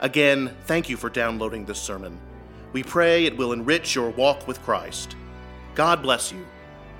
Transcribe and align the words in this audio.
Again, 0.00 0.54
thank 0.66 0.90
you 0.90 0.96
for 0.98 1.08
downloading 1.08 1.64
this 1.64 1.80
sermon. 1.80 2.18
We 2.74 2.82
pray 2.82 3.24
it 3.24 3.38
will 3.38 3.54
enrich 3.54 3.94
your 3.94 4.10
walk 4.10 4.46
with 4.46 4.62
Christ. 4.62 5.16
God 5.74 6.02
bless 6.02 6.30
you, 6.30 6.44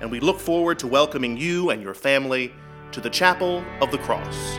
and 0.01 0.09
we 0.09 0.19
look 0.19 0.39
forward 0.39 0.79
to 0.79 0.87
welcoming 0.87 1.37
you 1.37 1.69
and 1.69 1.81
your 1.83 1.93
family 1.93 2.51
to 2.91 2.99
the 2.99 3.09
Chapel 3.09 3.63
of 3.81 3.91
the 3.91 3.99
Cross. 3.99 4.57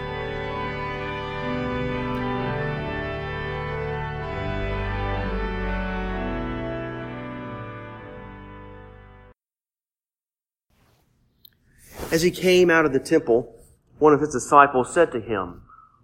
As 12.12 12.22
he 12.22 12.30
came 12.30 12.70
out 12.70 12.86
of 12.86 12.92
the 12.92 13.00
temple, 13.00 13.54
one 13.98 14.14
of 14.14 14.20
his 14.20 14.32
disciples 14.32 14.94
said 14.94 15.10
to 15.10 15.20
him, 15.20 15.62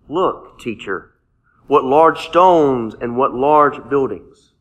Look, 0.08 0.58
teacher, 0.58 1.13
what 1.66 1.84
large 1.84 2.18
stones 2.18 2.94
and 3.00 3.16
what 3.16 3.34
large 3.34 3.88
buildings. 3.88 4.52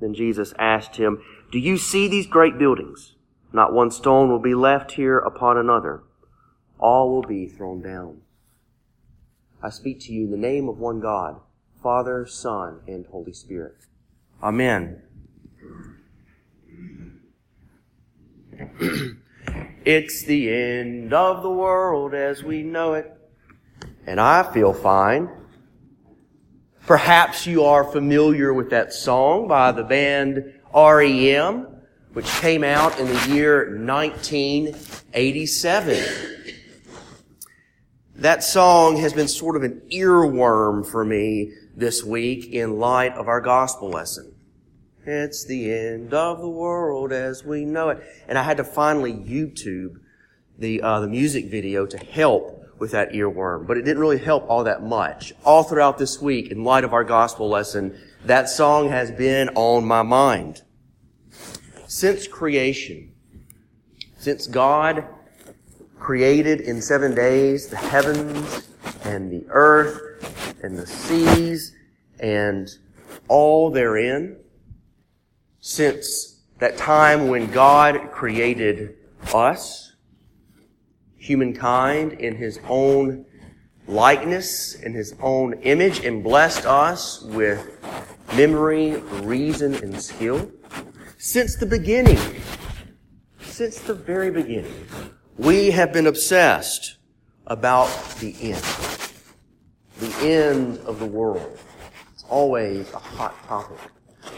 Then 0.00 0.14
Jesus 0.14 0.52
asked 0.58 0.96
him, 0.96 1.22
Do 1.52 1.58
you 1.58 1.76
see 1.76 2.08
these 2.08 2.26
great 2.26 2.58
buildings? 2.58 3.14
Not 3.52 3.72
one 3.72 3.90
stone 3.90 4.30
will 4.30 4.40
be 4.40 4.54
left 4.54 4.92
here 4.92 5.18
upon 5.18 5.56
another. 5.56 6.02
All 6.78 7.14
will 7.14 7.22
be 7.22 7.46
thrown 7.46 7.80
down. 7.80 8.22
I 9.62 9.70
speak 9.70 10.00
to 10.00 10.12
you 10.12 10.24
in 10.24 10.30
the 10.30 10.36
name 10.36 10.68
of 10.68 10.78
one 10.78 11.00
God, 11.00 11.40
Father, 11.82 12.26
Son, 12.26 12.80
and 12.86 13.06
Holy 13.06 13.32
Spirit. 13.32 13.76
Amen. 14.42 15.02
it's 19.84 20.24
the 20.24 20.52
end 20.52 21.14
of 21.14 21.42
the 21.42 21.50
world 21.50 22.12
as 22.12 22.42
we 22.42 22.62
know 22.62 22.94
it, 22.94 23.10
and 24.06 24.20
I 24.20 24.42
feel 24.52 24.72
fine. 24.72 25.30
Perhaps 26.86 27.46
you 27.46 27.64
are 27.64 27.82
familiar 27.82 28.52
with 28.52 28.68
that 28.68 28.92
song 28.92 29.48
by 29.48 29.72
the 29.72 29.82
band 29.82 30.52
REM, 30.74 31.66
which 32.12 32.26
came 32.26 32.62
out 32.62 33.00
in 33.00 33.06
the 33.06 33.34
year 33.34 33.78
1987. 33.78 36.04
That 38.16 38.44
song 38.44 38.98
has 38.98 39.14
been 39.14 39.28
sort 39.28 39.56
of 39.56 39.62
an 39.62 39.80
earworm 39.90 40.86
for 40.86 41.06
me 41.06 41.54
this 41.74 42.04
week 42.04 42.52
in 42.52 42.78
light 42.78 43.14
of 43.14 43.28
our 43.28 43.40
gospel 43.40 43.88
lesson. 43.88 44.34
It's 45.06 45.46
the 45.46 45.72
end 45.72 46.12
of 46.12 46.38
the 46.38 46.50
world 46.50 47.12
as 47.12 47.46
we 47.46 47.64
know 47.64 47.88
it. 47.88 48.02
And 48.28 48.36
I 48.36 48.42
had 48.42 48.58
to 48.58 48.64
finally 48.64 49.14
YouTube 49.14 50.00
the, 50.58 50.82
uh, 50.82 51.00
the 51.00 51.08
music 51.08 51.46
video 51.46 51.86
to 51.86 51.96
help 51.96 52.63
with 52.78 52.90
that 52.92 53.12
earworm, 53.12 53.66
but 53.66 53.76
it 53.76 53.82
didn't 53.82 54.00
really 54.00 54.18
help 54.18 54.48
all 54.48 54.64
that 54.64 54.82
much. 54.82 55.32
All 55.44 55.62
throughout 55.62 55.98
this 55.98 56.20
week, 56.20 56.50
in 56.50 56.64
light 56.64 56.84
of 56.84 56.92
our 56.92 57.04
gospel 57.04 57.48
lesson, 57.48 57.98
that 58.24 58.48
song 58.48 58.88
has 58.88 59.10
been 59.10 59.48
on 59.50 59.84
my 59.84 60.02
mind. 60.02 60.62
Since 61.86 62.26
creation, 62.26 63.12
since 64.18 64.46
God 64.46 65.06
created 65.98 66.60
in 66.60 66.82
seven 66.82 67.14
days 67.14 67.68
the 67.68 67.76
heavens 67.76 68.68
and 69.04 69.30
the 69.30 69.44
earth 69.48 70.58
and 70.62 70.76
the 70.76 70.86
seas 70.86 71.74
and 72.20 72.68
all 73.28 73.70
therein, 73.70 74.36
since 75.60 76.40
that 76.58 76.76
time 76.76 77.28
when 77.28 77.50
God 77.50 78.10
created 78.12 78.96
us, 79.32 79.93
humankind 81.24 82.12
in 82.12 82.36
his 82.36 82.60
own 82.68 83.24
likeness, 83.86 84.74
in 84.74 84.92
his 84.92 85.14
own 85.22 85.54
image, 85.62 86.04
and 86.04 86.22
blessed 86.22 86.66
us 86.66 87.22
with 87.22 87.66
memory, 88.36 88.96
reason, 89.22 89.74
and 89.76 89.98
skill. 90.00 90.50
Since 91.16 91.56
the 91.56 91.64
beginning, 91.64 92.18
since 93.40 93.80
the 93.80 93.94
very 93.94 94.30
beginning, 94.30 94.86
we 95.38 95.70
have 95.70 95.94
been 95.94 96.06
obsessed 96.06 96.98
about 97.46 97.88
the 98.20 98.34
end. 98.42 98.64
The 100.00 100.14
end 100.20 100.78
of 100.80 100.98
the 100.98 101.06
world. 101.06 101.58
It's 102.12 102.24
always 102.28 102.92
a 102.92 102.98
hot 102.98 103.34
topic. 103.46 103.78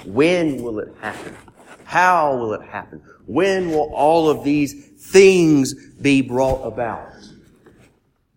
When 0.05 0.63
will 0.63 0.79
it 0.79 0.95
happen? 1.01 1.37
How 1.83 2.37
will 2.37 2.53
it 2.53 2.63
happen? 2.63 3.03
When 3.27 3.71
will 3.71 3.93
all 3.93 4.31
of 4.31 4.45
these 4.45 4.86
things 5.06 5.75
be 6.00 6.21
brought 6.21 6.62
about. 6.62 7.12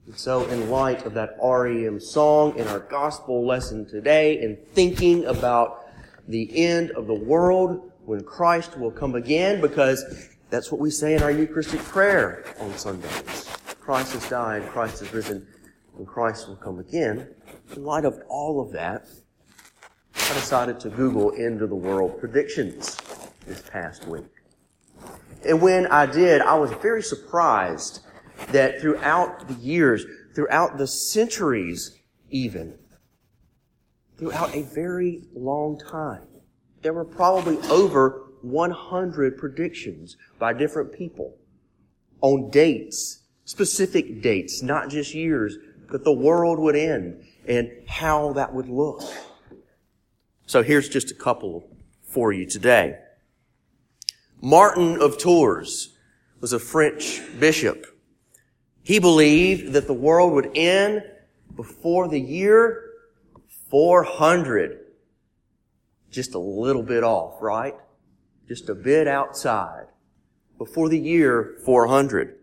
And 0.05 0.15
so, 0.15 0.45
in 0.47 0.69
light 0.69 1.05
of 1.05 1.13
that 1.15 1.37
REM 1.43 1.99
song 1.99 2.57
in 2.57 2.67
our 2.67 2.79
gospel 2.79 3.45
lesson 3.45 3.85
today, 3.87 4.43
and 4.43 4.57
thinking 4.73 5.25
about 5.25 5.87
the 6.27 6.49
end 6.55 6.91
of 6.91 7.07
the 7.07 7.13
world 7.13 7.91
when 8.05 8.23
Christ 8.23 8.77
will 8.77 8.91
come 8.91 9.15
again, 9.15 9.61
because 9.61 10.29
that's 10.49 10.71
what 10.71 10.79
we 10.79 10.89
say 10.91 11.15
in 11.15 11.23
our 11.23 11.31
Eucharistic 11.31 11.79
prayer 11.81 12.45
on 12.59 12.75
Sundays. 12.77 13.49
Christ 13.79 14.13
has 14.13 14.29
died, 14.29 14.67
Christ 14.69 14.99
has 14.99 15.13
risen, 15.13 15.45
and 15.97 16.07
Christ 16.07 16.47
will 16.47 16.55
come 16.55 16.79
again. 16.79 17.27
In 17.75 17.83
light 17.83 18.05
of 18.05 18.21
all 18.29 18.61
of 18.61 18.71
that, 18.73 19.07
I 20.15 20.33
decided 20.33 20.79
to 20.81 20.89
Google 20.89 21.33
end 21.35 21.61
of 21.61 21.69
the 21.69 21.75
world 21.75 22.19
predictions 22.19 22.97
this 23.47 23.61
past 23.61 24.07
week. 24.07 24.38
And 25.45 25.61
when 25.61 25.87
I 25.87 26.05
did, 26.05 26.41
I 26.41 26.55
was 26.55 26.71
very 26.81 27.01
surprised 27.01 28.01
that 28.51 28.81
throughout 28.81 29.47
the 29.47 29.53
years, 29.55 30.05
throughout 30.35 30.77
the 30.77 30.87
centuries 30.87 31.97
even, 32.29 32.77
throughout 34.17 34.53
a 34.53 34.63
very 34.63 35.23
long 35.33 35.79
time, 35.79 36.27
there 36.81 36.93
were 36.93 37.05
probably 37.05 37.57
over 37.69 38.25
100 38.41 39.37
predictions 39.37 40.17
by 40.37 40.53
different 40.53 40.93
people 40.93 41.35
on 42.21 42.49
dates, 42.49 43.23
specific 43.45 44.21
dates, 44.21 44.61
not 44.61 44.89
just 44.89 45.13
years, 45.13 45.57
that 45.91 46.03
the 46.03 46.13
world 46.13 46.59
would 46.59 46.75
end 46.75 47.23
and 47.47 47.69
how 47.87 48.33
that 48.33 48.53
would 48.53 48.69
look. 48.69 49.01
So 50.45 50.63
here's 50.63 50.89
just 50.89 51.11
a 51.11 51.15
couple 51.15 51.69
for 52.03 52.31
you 52.31 52.45
today. 52.45 52.97
Martin 54.41 55.01
of 55.01 55.17
Tours 55.17 55.97
was 56.39 56.53
a 56.53 56.59
French 56.59 57.21
bishop. 57.39 57.85
He 58.83 58.99
believed 58.99 59.73
that 59.73 59.87
the 59.87 59.93
world 59.93 60.33
would 60.33 60.51
end 60.55 61.03
before 61.55 62.07
the 62.07 62.19
year 62.19 62.85
400. 63.69 64.79
Just 66.09 66.35
a 66.35 66.39
little 66.39 66.83
bit 66.83 67.03
off, 67.03 67.41
right? 67.41 67.75
Just 68.47 68.69
a 68.69 68.75
bit 68.75 69.07
outside. 69.07 69.87
Before 70.57 70.87
the 70.87 70.97
year 70.97 71.57
400. 71.65 72.35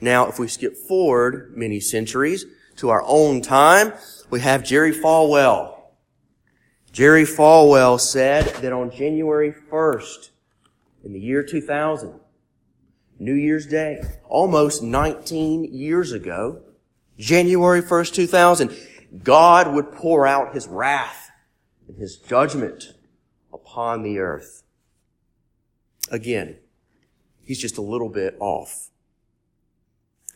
Now, 0.00 0.28
if 0.28 0.38
we 0.38 0.46
skip 0.46 0.76
forward 0.76 1.54
many 1.56 1.80
centuries 1.80 2.44
to 2.76 2.90
our 2.90 3.02
own 3.06 3.40
time, 3.40 3.94
we 4.28 4.40
have 4.40 4.62
Jerry 4.62 4.92
Falwell. 4.92 5.74
Jerry 6.92 7.24
Falwell 7.24 7.98
said 7.98 8.44
that 8.62 8.72
on 8.72 8.90
January 8.90 9.54
1st, 9.70 10.30
in 11.04 11.12
the 11.12 11.20
year 11.20 11.42
2000, 11.42 12.20
New 13.18 13.34
Year's 13.34 13.66
Day, 13.66 14.02
almost 14.24 14.82
19 14.82 15.64
years 15.64 16.12
ago, 16.12 16.62
January 17.18 17.82
1st, 17.82 18.14
2000, 18.14 18.76
God 19.22 19.74
would 19.74 19.92
pour 19.92 20.26
out 20.26 20.54
His 20.54 20.66
wrath 20.66 21.30
and 21.86 21.96
His 21.98 22.16
judgment 22.16 22.94
upon 23.52 24.02
the 24.02 24.18
earth. 24.18 24.62
Again, 26.10 26.56
he's 27.42 27.58
just 27.58 27.78
a 27.78 27.82
little 27.82 28.08
bit 28.08 28.36
off. 28.40 28.88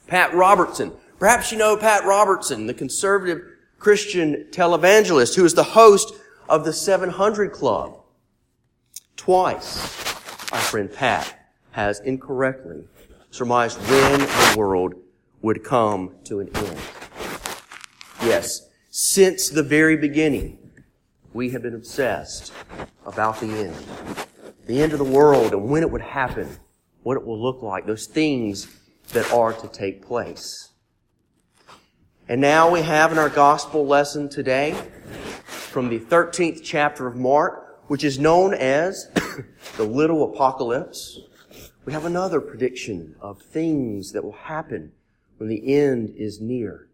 Pat 0.06 0.34
Robertson. 0.34 0.93
Perhaps 1.19 1.52
you 1.52 1.58
know 1.58 1.76
Pat 1.76 2.05
Robertson, 2.05 2.66
the 2.66 2.75
conservative 2.75 3.40
Christian 3.78 4.46
televangelist 4.50 5.37
who 5.37 5.44
is 5.44 5.55
the 5.55 5.64
host 5.64 6.12
of 6.49 6.64
the 6.64 6.72
700 6.72 7.52
Club. 7.52 8.00
Twice, 9.16 10.04
our 10.55 10.61
friend 10.61 10.93
Pat 10.93 11.51
has 11.73 11.99
incorrectly 12.01 12.85
surmised 13.33 13.77
when 13.91 14.21
the 14.21 14.55
world 14.56 14.95
would 15.43 15.65
come 15.65 16.15
to 16.23 16.39
an 16.39 16.49
end. 16.55 16.79
Yes, 18.23 18.69
since 18.89 19.49
the 19.49 19.65
very 19.65 19.97
beginning, 19.97 20.71
we 21.33 21.51
have 21.51 21.62
been 21.62 21.75
obsessed 21.75 22.53
about 23.05 23.41
the 23.41 23.49
end. 23.49 23.75
The 24.67 24.81
end 24.81 24.93
of 24.93 25.01
the 25.01 25.05
world 25.05 25.53
and 25.53 25.69
when 25.69 25.83
it 25.83 25.91
would 25.91 26.01
happen, 26.01 26.49
what 27.03 27.17
it 27.17 27.27
will 27.27 27.43
look 27.43 27.61
like, 27.61 27.85
those 27.85 28.07
things 28.07 28.69
that 29.12 29.31
are 29.33 29.53
to 29.53 29.67
take 29.67 30.07
place. 30.07 30.69
And 32.29 32.41
now 32.41 32.71
we 32.71 32.83
have 32.83 33.11
in 33.11 33.19
our 33.19 33.29
gospel 33.29 33.85
lesson 33.85 34.29
today 34.29 34.77
from 35.47 35.89
the 35.89 35.99
13th 35.99 36.61
chapter 36.62 37.09
of 37.09 37.17
Mark, 37.17 37.63
which 37.87 38.05
is 38.05 38.19
known 38.19 38.55
as 38.55 39.11
the 39.77 39.85
little 39.85 40.33
apocalypse. 40.33 41.21
We 41.85 41.93
have 41.93 42.05
another 42.05 42.41
prediction 42.41 43.15
of 43.21 43.43
things 43.43 44.13
that 44.13 44.25
will 44.25 44.33
happen 44.33 44.93
when 45.37 45.49
the 45.49 45.75
end 45.75 46.15
is 46.17 46.41
near. 46.41 46.89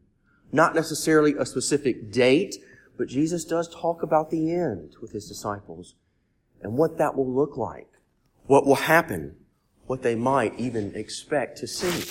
Not 0.53 0.75
necessarily 0.75 1.35
a 1.39 1.47
specific 1.47 2.11
date, 2.11 2.57
but 2.97 3.09
Jesus 3.09 3.45
does 3.45 3.73
talk 3.73 4.03
about 4.03 4.31
the 4.31 4.53
end 4.53 4.97
with 5.01 5.13
his 5.13 5.29
disciples 5.29 5.95
and 6.63 6.77
what 6.77 6.99
that 6.99 7.17
will 7.17 7.31
look 7.33 7.57
like, 7.57 7.89
what 8.47 8.67
will 8.67 8.75
happen, 8.75 9.37
what 9.87 10.03
they 10.03 10.15
might 10.15 10.59
even 10.59 10.95
expect 10.95 11.59
to 11.59 11.67
see. 11.67 12.05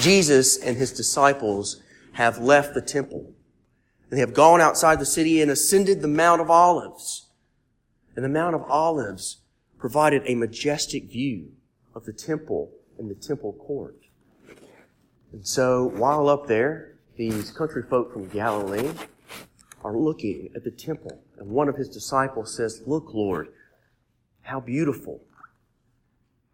Jesus 0.00 0.56
and 0.58 0.76
his 0.76 0.92
disciples 0.92 1.82
have 2.12 2.38
left 2.38 2.74
the 2.74 2.82
temple. 2.82 3.32
And 4.10 4.16
they 4.18 4.20
have 4.20 4.34
gone 4.34 4.60
outside 4.60 5.00
the 5.00 5.06
city 5.06 5.40
and 5.42 5.50
ascended 5.50 6.02
the 6.02 6.08
Mount 6.08 6.40
of 6.40 6.50
Olives. 6.50 7.23
And 8.16 8.24
the 8.24 8.28
Mount 8.28 8.54
of 8.54 8.62
Olives 8.70 9.38
provided 9.78 10.22
a 10.26 10.34
majestic 10.34 11.04
view 11.04 11.52
of 11.94 12.04
the 12.04 12.12
temple 12.12 12.70
and 12.98 13.10
the 13.10 13.14
temple 13.14 13.52
court. 13.54 13.96
And 15.32 15.46
so 15.46 15.86
while 15.96 16.28
up 16.28 16.46
there, 16.46 16.94
these 17.16 17.50
country 17.50 17.82
folk 17.82 18.12
from 18.12 18.28
Galilee 18.28 18.90
are 19.82 19.96
looking 19.96 20.50
at 20.54 20.64
the 20.64 20.70
temple. 20.70 21.20
And 21.38 21.50
one 21.50 21.68
of 21.68 21.76
his 21.76 21.88
disciples 21.88 22.56
says, 22.56 22.82
Look, 22.86 23.12
Lord, 23.12 23.48
how 24.42 24.60
beautiful, 24.60 25.20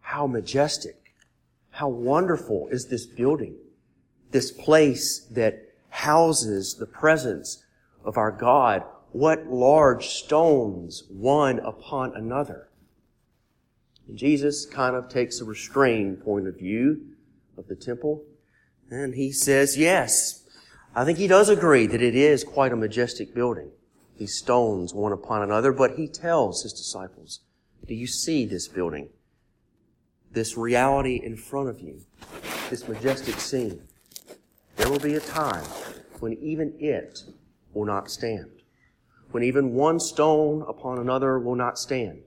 how 0.01 0.27
majestic, 0.27 1.15
how 1.71 1.89
wonderful 1.89 2.69
is 2.71 2.89
this 2.89 3.07
building, 3.07 3.57
this 4.31 4.51
place 4.51 5.27
that 5.31 5.75
houses 5.91 6.77
the 6.79 6.87
presence 6.87 7.65
of 8.05 8.17
our 8.17 8.31
God. 8.31 8.83
What 9.13 9.47
large 9.47 10.07
stones 10.09 11.05
one 11.09 11.59
upon 11.61 12.15
another. 12.15 12.69
And 14.07 14.17
Jesus 14.17 14.67
kind 14.67 14.95
of 14.95 15.09
takes 15.09 15.41
a 15.41 15.45
restrained 15.45 16.23
point 16.25 16.47
of 16.47 16.59
view 16.59 17.01
of 17.57 17.69
the 17.69 17.77
temple. 17.77 18.25
And 18.91 19.15
he 19.15 19.33
says, 19.33 19.77
yes, 19.77 20.45
I 20.95 21.05
think 21.05 21.19
he 21.19 21.29
does 21.29 21.49
agree 21.49 21.87
that 21.87 22.03
it 22.03 22.15
is 22.15 22.43
quite 22.43 22.73
a 22.73 22.77
majestic 22.77 23.35
building. 23.35 23.71
These 24.19 24.35
stones 24.35 24.93
one 24.93 25.13
upon 25.13 25.43
another, 25.43 25.73
but 25.73 25.97
he 25.97 26.09
tells 26.09 26.63
his 26.63 26.73
disciples, 26.73 27.41
do 27.87 27.95
you 27.95 28.07
see 28.07 28.45
this 28.45 28.69
building? 28.69 29.09
This 30.33 30.57
reality 30.57 31.21
in 31.23 31.37
front 31.37 31.69
of 31.69 31.81
you? 31.81 32.01
This 32.69 32.87
majestic 32.87 33.41
scene? 33.41 33.83
There 34.77 34.91
will 34.91 34.99
be 34.99 35.15
a 35.15 35.21
time 35.21 35.65
when 36.21 36.35
even 36.35 36.75
it 36.79 37.25
will 37.73 37.87
not 37.87 38.11
stand. 38.11 38.60
When 39.31 39.43
even 39.43 39.75
one 39.75 40.01
stone 40.01 40.65
upon 40.67 40.99
another 40.99 41.39
will 41.39 41.55
not 41.55 41.79
stand, 41.79 42.23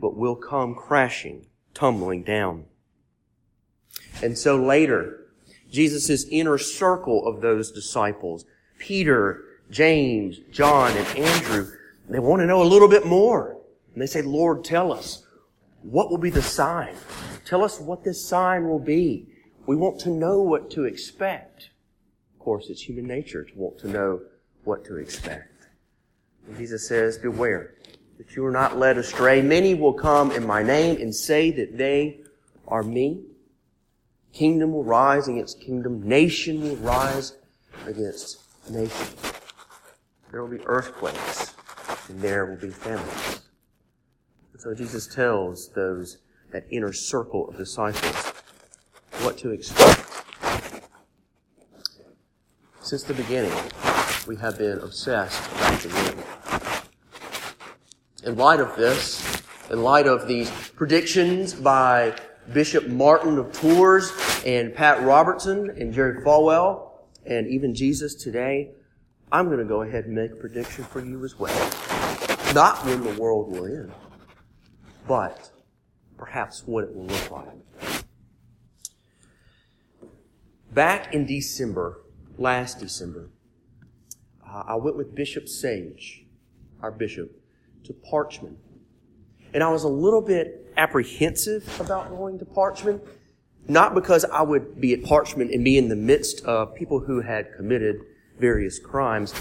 but 0.00 0.16
will 0.16 0.36
come 0.36 0.74
crashing, 0.74 1.46
tumbling 1.74 2.22
down. 2.24 2.64
And 4.22 4.36
so 4.36 4.56
later, 4.62 5.26
Jesus' 5.70 6.26
inner 6.30 6.58
circle 6.58 7.26
of 7.26 7.40
those 7.40 7.72
disciples, 7.72 8.44
Peter, 8.78 9.44
James, 9.70 10.38
John, 10.50 10.92
and 10.96 11.06
Andrew, 11.18 11.70
they 12.08 12.18
want 12.18 12.40
to 12.40 12.46
know 12.46 12.62
a 12.62 12.64
little 12.64 12.88
bit 12.88 13.06
more. 13.06 13.58
And 13.92 14.02
they 14.02 14.06
say, 14.06 14.22
Lord, 14.22 14.64
tell 14.64 14.92
us, 14.92 15.24
what 15.82 16.10
will 16.10 16.18
be 16.18 16.30
the 16.30 16.42
sign? 16.42 16.94
Tell 17.44 17.64
us 17.64 17.80
what 17.80 18.04
this 18.04 18.24
sign 18.24 18.68
will 18.68 18.78
be. 18.78 19.26
We 19.66 19.76
want 19.76 20.00
to 20.00 20.10
know 20.10 20.40
what 20.40 20.70
to 20.72 20.84
expect. 20.84 21.70
Of 22.34 22.40
course, 22.40 22.68
it's 22.68 22.82
human 22.82 23.06
nature 23.06 23.44
to 23.44 23.52
want 23.54 23.78
to 23.80 23.88
know 23.88 24.20
what 24.64 24.84
to 24.86 24.96
expect. 24.96 25.57
And 26.48 26.56
Jesus 26.56 26.88
says, 26.88 27.18
beware 27.18 27.74
that 28.16 28.34
you 28.34 28.44
are 28.44 28.50
not 28.50 28.78
led 28.78 28.98
astray. 28.98 29.42
Many 29.42 29.74
will 29.74 29.92
come 29.92 30.32
in 30.32 30.46
my 30.46 30.62
name 30.62 31.00
and 31.00 31.14
say 31.14 31.50
that 31.52 31.76
they 31.76 32.20
are 32.66 32.82
me. 32.82 33.22
Kingdom 34.32 34.72
will 34.72 34.84
rise 34.84 35.28
against 35.28 35.60
kingdom. 35.60 36.02
Nation 36.02 36.60
will 36.62 36.76
rise 36.76 37.36
against 37.86 38.40
nation. 38.70 39.06
There 40.30 40.42
will 40.42 40.50
be 40.50 40.64
earthquakes 40.64 41.54
and 42.08 42.20
there 42.20 42.46
will 42.46 42.56
be 42.56 42.70
famines. 42.70 43.42
And 44.52 44.60
so 44.60 44.74
Jesus 44.74 45.06
tells 45.06 45.70
those, 45.74 46.18
that 46.50 46.64
inner 46.70 46.94
circle 46.94 47.48
of 47.50 47.58
disciples, 47.58 48.32
what 49.20 49.36
to 49.38 49.50
expect. 49.50 50.02
Since 52.80 53.02
the 53.02 53.12
beginning, 53.12 53.52
we 54.26 54.36
have 54.36 54.56
been 54.56 54.78
obsessed 54.78 55.42
with 55.50 55.82
the 55.82 55.98
end. 55.98 56.27
In 58.28 58.36
light 58.36 58.60
of 58.60 58.76
this, 58.76 59.42
in 59.70 59.82
light 59.82 60.06
of 60.06 60.28
these 60.28 60.50
predictions 60.76 61.54
by 61.54 62.14
Bishop 62.52 62.86
Martin 62.86 63.38
of 63.38 63.58
Tours 63.58 64.12
and 64.44 64.74
Pat 64.74 65.02
Robertson 65.02 65.70
and 65.70 65.94
Jerry 65.94 66.22
Falwell 66.22 66.90
and 67.24 67.46
even 67.46 67.74
Jesus 67.74 68.14
today, 68.14 68.72
I'm 69.32 69.46
going 69.46 69.60
to 69.60 69.64
go 69.64 69.80
ahead 69.80 70.04
and 70.04 70.14
make 70.14 70.32
a 70.32 70.36
prediction 70.36 70.84
for 70.84 71.02
you 71.02 71.24
as 71.24 71.38
well. 71.38 71.56
Not 72.52 72.84
when 72.84 73.02
the 73.02 73.18
world 73.18 73.50
will 73.50 73.64
end, 73.64 73.92
but 75.06 75.50
perhaps 76.18 76.64
what 76.66 76.84
it 76.84 76.94
will 76.94 77.06
look 77.06 77.30
like. 77.30 78.04
Back 80.70 81.14
in 81.14 81.24
December, 81.24 82.02
last 82.36 82.78
December, 82.78 83.30
uh, 84.46 84.64
I 84.66 84.74
went 84.74 84.98
with 84.98 85.14
Bishop 85.14 85.48
Seage, 85.48 86.26
our 86.82 86.90
bishop, 86.90 87.34
to 87.88 87.94
Parchman. 88.10 88.54
And 89.52 89.62
I 89.62 89.68
was 89.68 89.82
a 89.82 89.88
little 89.88 90.20
bit 90.20 90.72
apprehensive 90.76 91.80
about 91.80 92.10
going 92.10 92.38
to 92.38 92.44
Parchman, 92.44 93.00
not 93.66 93.94
because 93.94 94.24
I 94.24 94.42
would 94.42 94.80
be 94.80 94.92
at 94.94 95.00
Parchman 95.00 95.52
and 95.52 95.64
be 95.64 95.76
in 95.76 95.88
the 95.88 95.96
midst 95.96 96.44
of 96.44 96.74
people 96.74 97.00
who 97.00 97.20
had 97.20 97.52
committed 97.56 97.96
various 98.38 98.78
crimes, 98.78 99.34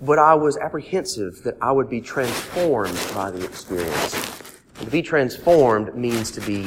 but 0.00 0.18
I 0.18 0.34
was 0.34 0.56
apprehensive 0.56 1.42
that 1.44 1.56
I 1.62 1.70
would 1.70 1.88
be 1.88 2.00
transformed 2.00 2.98
by 3.14 3.30
the 3.30 3.44
experience. 3.44 4.32
And 4.78 4.86
to 4.86 4.90
be 4.90 5.02
transformed 5.02 5.94
means 5.94 6.32
to 6.32 6.40
be 6.40 6.66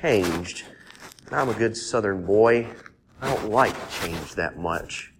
changed. 0.00 0.64
And 1.26 1.34
I'm 1.34 1.48
a 1.48 1.54
good 1.54 1.76
southern 1.76 2.26
boy. 2.26 2.66
I 3.22 3.34
don't 3.34 3.50
like 3.50 3.74
change 3.92 4.34
that 4.34 4.58
much. 4.58 5.12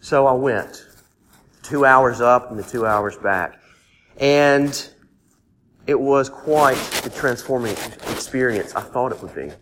So 0.00 0.26
I 0.26 0.32
went. 0.32 0.84
Two 1.62 1.84
hours 1.84 2.20
up 2.20 2.50
and 2.50 2.58
the 2.58 2.62
two 2.62 2.86
hours 2.86 3.16
back. 3.16 3.58
And 4.18 4.88
it 5.86 5.98
was 5.98 6.28
quite 6.28 6.76
the 7.02 7.10
transforming 7.10 7.76
experience 8.10 8.74
I 8.74 8.80
thought 8.80 9.12
it 9.12 9.22
would 9.22 9.34
be. 9.34 9.52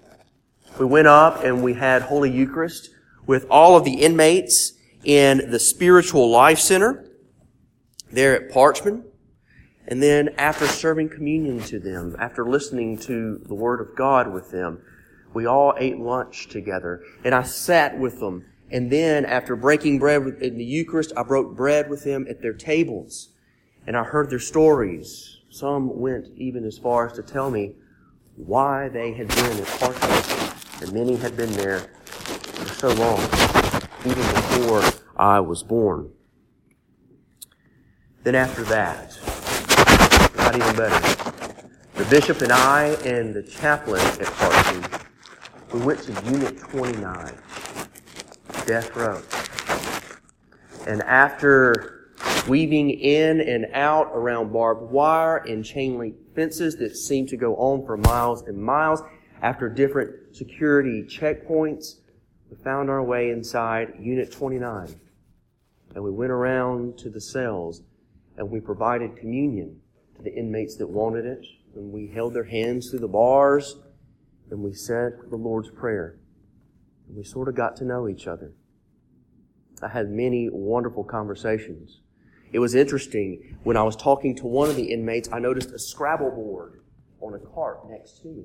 We 0.78 0.86
went 0.86 1.06
up 1.06 1.44
and 1.44 1.62
we 1.62 1.74
had 1.74 2.02
Holy 2.02 2.30
Eucharist 2.30 2.90
with 3.26 3.46
all 3.50 3.76
of 3.76 3.84
the 3.84 3.94
inmates 3.94 4.72
in 5.04 5.50
the 5.50 5.58
Spiritual 5.58 6.30
Life 6.30 6.58
Center 6.58 7.04
there 8.10 8.34
at 8.34 8.50
Parchman. 8.50 9.04
And 9.86 10.02
then 10.02 10.30
after 10.38 10.66
serving 10.66 11.10
communion 11.10 11.60
to 11.64 11.78
them, 11.78 12.16
after 12.18 12.48
listening 12.48 12.96
to 13.00 13.38
the 13.44 13.54
Word 13.54 13.80
of 13.80 13.94
God 13.94 14.32
with 14.32 14.50
them, 14.50 14.82
we 15.34 15.46
all 15.46 15.74
ate 15.76 15.98
lunch 15.98 16.48
together. 16.48 17.02
And 17.22 17.34
I 17.34 17.42
sat 17.42 17.98
with 17.98 18.20
them. 18.20 18.46
And 18.70 18.90
then 18.90 19.26
after 19.26 19.56
breaking 19.56 19.98
bread 19.98 20.22
in 20.40 20.56
the 20.56 20.64
Eucharist, 20.64 21.12
I 21.16 21.22
broke 21.22 21.54
bread 21.54 21.90
with 21.90 22.04
them 22.04 22.26
at 22.30 22.40
their 22.40 22.54
tables. 22.54 23.33
And 23.86 23.96
I 23.96 24.02
heard 24.02 24.30
their 24.30 24.38
stories. 24.38 25.38
Some 25.50 26.00
went 26.00 26.28
even 26.36 26.64
as 26.64 26.78
far 26.78 27.06
as 27.06 27.12
to 27.14 27.22
tell 27.22 27.50
me 27.50 27.74
why 28.36 28.88
they 28.88 29.12
had 29.12 29.28
been 29.28 29.58
at 29.58 29.66
Parchman. 29.66 30.82
And 30.82 30.92
many 30.92 31.16
had 31.16 31.36
been 31.36 31.52
there 31.52 31.80
for 31.80 32.74
so 32.74 32.88
long, 32.94 33.20
even 34.04 34.34
before 34.34 34.82
I 35.16 35.40
was 35.40 35.62
born. 35.62 36.10
Then 38.24 38.34
after 38.34 38.62
that, 38.64 39.18
not 40.36 40.56
even 40.56 40.76
better, 40.76 41.32
the 41.94 42.04
bishop 42.06 42.40
and 42.40 42.50
I 42.50 42.96
and 43.04 43.34
the 43.34 43.42
chaplain 43.42 44.00
at 44.00 44.26
Parchman, 44.26 45.02
we 45.72 45.80
went 45.80 46.00
to 46.04 46.12
Unit 46.24 46.58
29, 46.58 47.34
death 48.66 48.96
row. 48.96 49.20
And 50.86 51.02
after 51.02 51.93
weaving 52.48 52.90
in 52.90 53.40
and 53.40 53.66
out 53.72 54.10
around 54.12 54.52
barbed 54.52 54.90
wire 54.90 55.38
and 55.38 55.64
chain 55.64 55.98
link 55.98 56.14
fences 56.34 56.76
that 56.76 56.96
seemed 56.96 57.28
to 57.28 57.36
go 57.36 57.54
on 57.56 57.84
for 57.86 57.96
miles 57.96 58.42
and 58.42 58.56
miles, 58.56 59.02
after 59.42 59.68
different 59.68 60.34
security 60.34 61.02
checkpoints, 61.02 62.00
we 62.50 62.56
found 62.56 62.90
our 62.90 63.02
way 63.02 63.30
inside 63.30 63.94
Unit 64.00 64.30
29 64.32 64.94
and 65.94 66.02
we 66.02 66.10
went 66.10 66.32
around 66.32 66.98
to 66.98 67.08
the 67.08 67.20
cells 67.20 67.82
and 68.36 68.50
we 68.50 68.60
provided 68.60 69.16
communion 69.16 69.80
to 70.16 70.22
the 70.22 70.34
inmates 70.34 70.76
that 70.76 70.88
wanted 70.88 71.24
it. 71.24 71.44
And 71.74 71.92
we 71.92 72.08
held 72.08 72.34
their 72.34 72.44
hands 72.44 72.90
through 72.90 73.00
the 73.00 73.08
bars 73.08 73.76
and 74.50 74.60
we 74.60 74.74
said 74.74 75.12
the 75.30 75.36
Lord's 75.36 75.70
Prayer. 75.70 76.18
And 77.08 77.16
we 77.16 77.24
sort 77.24 77.48
of 77.48 77.54
got 77.54 77.76
to 77.76 77.84
know 77.84 78.08
each 78.08 78.26
other. 78.26 78.52
I 79.82 79.88
had 79.88 80.08
many 80.08 80.48
wonderful 80.50 81.04
conversations. 81.04 82.00
It 82.54 82.60
was 82.60 82.76
interesting 82.76 83.58
when 83.64 83.76
I 83.76 83.82
was 83.82 83.96
talking 83.96 84.36
to 84.36 84.46
one 84.46 84.70
of 84.70 84.76
the 84.76 84.92
inmates, 84.92 85.28
I 85.32 85.40
noticed 85.40 85.72
a 85.72 85.78
Scrabble 85.78 86.30
board 86.30 86.82
on 87.20 87.34
a 87.34 87.38
cart 87.40 87.80
next 87.90 88.22
to 88.22 88.28
me. 88.28 88.44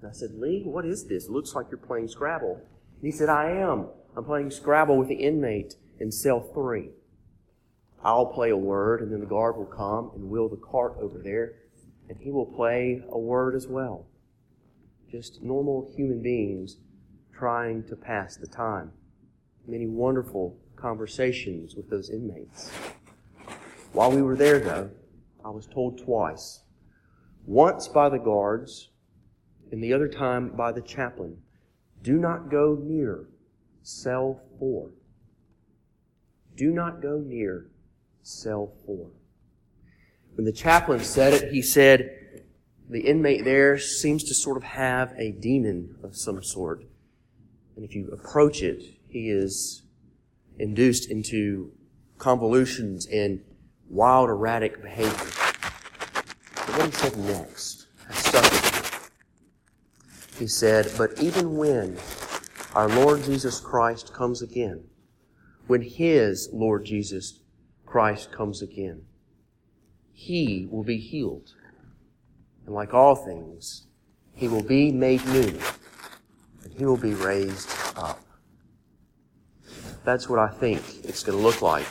And 0.00 0.08
I 0.10 0.14
said, 0.14 0.30
Lee, 0.32 0.62
what 0.64 0.86
is 0.86 1.06
this? 1.06 1.26
It 1.26 1.30
looks 1.30 1.54
like 1.54 1.66
you're 1.70 1.76
playing 1.76 2.08
Scrabble. 2.08 2.54
And 2.54 3.02
he 3.02 3.10
said, 3.10 3.28
I 3.28 3.50
am. 3.50 3.88
I'm 4.16 4.24
playing 4.24 4.50
Scrabble 4.50 4.96
with 4.96 5.08
the 5.08 5.16
inmate 5.16 5.74
in 6.00 6.10
cell 6.10 6.40
three. 6.40 6.88
I'll 8.02 8.24
play 8.24 8.48
a 8.48 8.56
word, 8.56 9.02
and 9.02 9.12
then 9.12 9.20
the 9.20 9.26
guard 9.26 9.58
will 9.58 9.66
come 9.66 10.10
and 10.14 10.30
wheel 10.30 10.48
the 10.48 10.56
cart 10.56 10.94
over 10.98 11.18
there, 11.18 11.52
and 12.08 12.16
he 12.18 12.30
will 12.30 12.46
play 12.46 13.02
a 13.10 13.18
word 13.18 13.54
as 13.54 13.66
well. 13.66 14.06
Just 15.10 15.42
normal 15.42 15.92
human 15.94 16.22
beings 16.22 16.78
trying 17.36 17.82
to 17.88 17.94
pass 17.94 18.38
the 18.38 18.46
time. 18.46 18.92
Many 19.66 19.86
wonderful 19.86 20.56
conversations 20.76 21.74
with 21.74 21.90
those 21.90 22.08
inmates. 22.08 22.70
While 23.92 24.12
we 24.12 24.22
were 24.22 24.36
there, 24.36 24.58
though, 24.60 24.90
I 25.44 25.50
was 25.50 25.66
told 25.66 25.98
twice 25.98 26.60
once 27.46 27.88
by 27.88 28.08
the 28.08 28.18
guards, 28.18 28.90
and 29.72 29.82
the 29.82 29.92
other 29.92 30.08
time 30.08 30.50
by 30.50 30.72
the 30.72 30.82
chaplain 30.82 31.38
do 32.02 32.18
not 32.18 32.50
go 32.50 32.78
near 32.80 33.28
cell 33.82 34.40
four. 34.58 34.90
Do 36.54 36.70
not 36.70 37.00
go 37.00 37.18
near 37.18 37.70
cell 38.22 38.72
four. 38.84 39.10
When 40.34 40.44
the 40.44 40.52
chaplain 40.52 41.00
said 41.00 41.32
it, 41.32 41.52
he 41.52 41.62
said, 41.62 42.44
the 42.88 43.00
inmate 43.00 43.44
there 43.44 43.78
seems 43.78 44.24
to 44.24 44.34
sort 44.34 44.56
of 44.56 44.62
have 44.62 45.12
a 45.16 45.32
demon 45.32 45.96
of 46.02 46.16
some 46.16 46.42
sort. 46.42 46.84
And 47.76 47.84
if 47.84 47.94
you 47.94 48.08
approach 48.12 48.62
it, 48.62 48.82
he 49.08 49.30
is 49.30 49.82
induced 50.58 51.10
into 51.10 51.72
convolutions 52.18 53.06
and 53.06 53.40
wild, 53.90 54.28
erratic 54.28 54.82
behavior. 54.82 55.32
But 56.54 56.78
what 56.78 56.86
he 56.86 56.92
said 56.92 57.16
next, 57.16 57.86
stuck 58.10 58.42
with 58.44 59.10
He 60.38 60.46
said, 60.46 60.90
But 60.96 61.22
even 61.22 61.56
when 61.56 61.96
our 62.74 62.88
Lord 62.88 63.24
Jesus 63.24 63.60
Christ 63.60 64.12
comes 64.12 64.42
again, 64.42 64.84
when 65.66 65.82
His 65.82 66.48
Lord 66.52 66.84
Jesus 66.84 67.40
Christ 67.86 68.32
comes 68.32 68.62
again, 68.62 69.02
He 70.12 70.68
will 70.70 70.84
be 70.84 70.98
healed. 70.98 71.54
And 72.66 72.74
like 72.74 72.92
all 72.92 73.14
things, 73.14 73.86
He 74.34 74.48
will 74.48 74.62
be 74.62 74.92
made 74.92 75.24
new, 75.26 75.58
and 76.64 76.72
He 76.76 76.84
will 76.84 76.96
be 76.96 77.14
raised 77.14 77.70
up. 77.96 78.20
That's 80.04 80.28
what 80.28 80.38
I 80.38 80.48
think 80.48 80.82
it's 81.04 81.22
going 81.22 81.36
to 81.36 81.44
look 81.44 81.60
like 81.60 81.86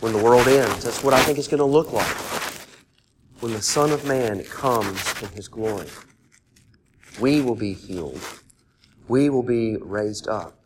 when 0.00 0.12
the 0.12 0.22
world 0.22 0.46
ends. 0.46 0.84
That's 0.84 1.02
what 1.02 1.14
I 1.14 1.22
think 1.22 1.38
it's 1.38 1.48
going 1.48 1.58
to 1.58 1.64
look 1.64 1.92
like 1.92 2.16
when 3.40 3.52
the 3.52 3.62
Son 3.62 3.90
of 3.90 4.04
Man 4.04 4.42
comes 4.44 5.22
in 5.22 5.28
His 5.30 5.48
glory. 5.48 5.88
We 7.20 7.40
will 7.40 7.54
be 7.54 7.72
healed. 7.72 8.20
We 9.08 9.30
will 9.30 9.42
be 9.42 9.76
raised 9.76 10.28
up. 10.28 10.60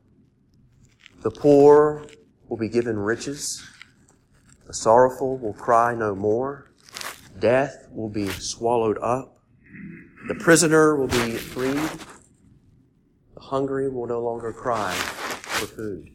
The 1.22 1.30
poor 1.30 2.06
will 2.48 2.56
be 2.56 2.68
given 2.68 2.98
riches. 2.98 3.62
The 4.66 4.74
sorrowful 4.74 5.38
will 5.38 5.52
cry 5.52 5.94
no 5.94 6.14
more. 6.14 6.72
Death 7.38 7.88
will 7.92 8.08
be 8.08 8.28
swallowed 8.28 8.98
up. 9.02 9.38
The 10.28 10.34
prisoner 10.34 10.96
will 10.96 11.08
be 11.08 11.36
freed. 11.36 11.90
The 13.34 13.40
hungry 13.40 13.88
will 13.88 14.06
no 14.06 14.20
longer 14.20 14.52
cry 14.52 14.92
for 14.94 15.66
food. 15.66 16.10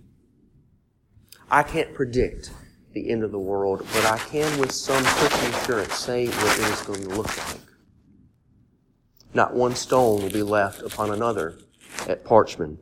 I 1.50 1.64
can't 1.64 1.94
predict 1.94 2.52
the 2.96 3.10
end 3.10 3.24
of 3.24 3.32
the 3.32 3.40
world, 3.40 3.86
but 3.94 4.06
I 4.06 4.18
can 4.18 4.58
with 4.58 4.72
some 4.72 5.04
certain 5.04 5.54
assurance 5.54 5.94
say 5.94 6.28
what 6.28 6.60
it 6.60 6.72
is 6.72 6.82
going 6.82 7.04
to 7.04 7.10
look 7.10 7.38
like. 7.38 7.60
Not 9.34 9.54
one 9.54 9.76
stone 9.76 10.24
will 10.24 10.32
be 10.32 10.42
left 10.42 10.82
upon 10.82 11.12
another 11.12 11.60
at 12.08 12.24
Parchman. 12.24 12.78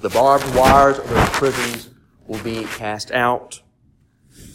The 0.00 0.08
barbed 0.08 0.54
wires 0.54 0.98
of 0.98 1.10
those 1.10 1.28
prisons 1.30 1.90
will 2.28 2.42
be 2.44 2.62
cast 2.64 3.10
out. 3.10 3.60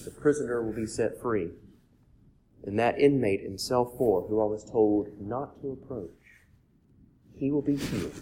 The 0.06 0.12
prisoner 0.12 0.64
will 0.64 0.74
be 0.74 0.88
set 0.88 1.22
free. 1.22 1.50
And 2.64 2.80
that 2.80 2.98
inmate 2.98 3.42
in 3.42 3.58
cell 3.58 3.94
four, 3.98 4.22
who 4.28 4.42
I 4.42 4.46
was 4.46 4.64
told 4.64 5.10
not 5.20 5.62
to 5.62 5.72
approach, 5.72 6.10
he 7.36 7.52
will 7.52 7.62
be 7.62 7.76
healed 7.76 8.14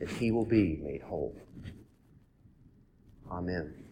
and 0.00 0.08
he 0.08 0.30
will 0.30 0.46
be 0.46 0.80
made 0.82 1.02
whole. 1.02 1.36
Amen. 3.30 3.85